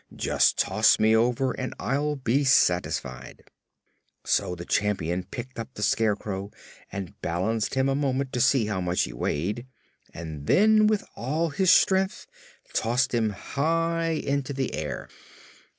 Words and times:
"Just 0.15 0.57
toss 0.57 0.97
me 0.99 1.15
over 1.15 1.51
and 1.51 1.75
I'll 1.79 2.15
be 2.15 2.43
satisfied." 2.43 3.43
So 4.25 4.55
the 4.55 4.65
Champion 4.65 5.25
picked 5.25 5.59
up 5.59 5.75
the 5.75 5.83
Scarecrow 5.83 6.49
and 6.91 7.21
balanced 7.21 7.75
him 7.75 7.87
a 7.87 7.93
moment, 7.93 8.33
to 8.33 8.41
see 8.41 8.65
how 8.65 8.81
much 8.81 9.03
he 9.03 9.13
weighed, 9.13 9.67
and 10.11 10.47
then 10.47 10.87
with 10.87 11.03
all 11.15 11.49
his 11.51 11.71
strength 11.71 12.25
tossed 12.73 13.13
him 13.13 13.29
high 13.29 14.13
into 14.25 14.53
the 14.53 14.73
air. 14.73 15.07